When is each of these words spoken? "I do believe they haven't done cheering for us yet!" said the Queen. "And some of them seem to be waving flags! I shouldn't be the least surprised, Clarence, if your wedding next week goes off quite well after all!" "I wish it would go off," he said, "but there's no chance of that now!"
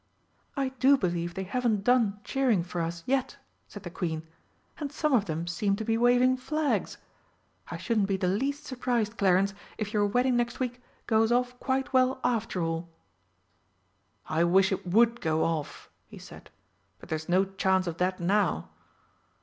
"I 0.57 0.69
do 0.79 0.97
believe 0.97 1.35
they 1.35 1.43
haven't 1.43 1.83
done 1.83 2.19
cheering 2.23 2.63
for 2.63 2.81
us 2.81 3.03
yet!" 3.05 3.37
said 3.67 3.83
the 3.83 3.91
Queen. 3.91 4.23
"And 4.79 4.91
some 4.91 5.13
of 5.13 5.25
them 5.25 5.45
seem 5.45 5.75
to 5.75 5.85
be 5.85 5.95
waving 5.95 6.37
flags! 6.37 6.97
I 7.69 7.77
shouldn't 7.77 8.07
be 8.07 8.17
the 8.17 8.27
least 8.27 8.65
surprised, 8.65 9.15
Clarence, 9.15 9.53
if 9.77 9.93
your 9.93 10.07
wedding 10.07 10.35
next 10.35 10.59
week 10.59 10.81
goes 11.05 11.31
off 11.31 11.59
quite 11.59 11.93
well 11.93 12.19
after 12.23 12.63
all!" 12.63 12.89
"I 14.27 14.43
wish 14.43 14.71
it 14.71 14.87
would 14.87 15.21
go 15.21 15.43
off," 15.43 15.87
he 16.07 16.17
said, 16.17 16.49
"but 16.97 17.09
there's 17.09 17.29
no 17.29 17.45
chance 17.45 17.85
of 17.85 17.97
that 17.97 18.19
now!" 18.19 18.69